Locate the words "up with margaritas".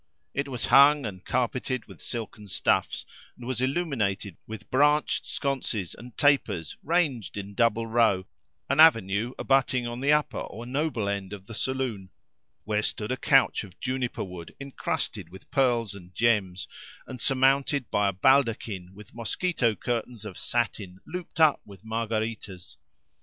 21.39-22.75